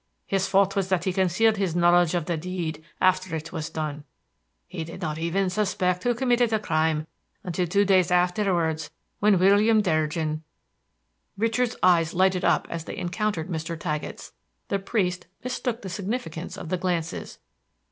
His 0.25 0.47
fault 0.47 0.75
was 0.75 0.89
that 0.89 1.03
he 1.03 1.13
concealed 1.13 1.57
his 1.57 1.75
knowledge 1.75 2.15
of 2.15 2.25
the 2.25 2.35
deed 2.35 2.83
after 2.99 3.35
it 3.35 3.51
was 3.51 3.69
done. 3.69 4.03
He 4.67 4.83
did 4.83 4.99
not 4.99 5.19
even 5.19 5.51
suspect 5.51 6.01
who 6.01 6.15
committed 6.15 6.49
the 6.49 6.57
crime 6.57 7.05
until 7.43 7.67
two 7.67 7.85
days' 7.85 8.09
afterwards, 8.09 8.89
when 9.19 9.37
William 9.37 9.79
Durgin" 9.79 10.41
Richard's 11.37 11.75
eyes 11.83 12.15
lighted 12.15 12.43
up 12.43 12.65
as 12.67 12.85
they 12.85 12.97
encountered 12.97 13.47
Mr. 13.47 13.79
Taggett's. 13.79 14.33
The 14.69 14.79
priest 14.79 15.27
mistook 15.43 15.83
the 15.83 15.87
significance 15.89 16.57
of 16.57 16.69
the 16.69 16.77
glances. 16.77 17.37